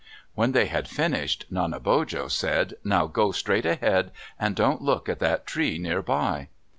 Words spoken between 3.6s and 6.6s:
ahead and don't look at that tree near by."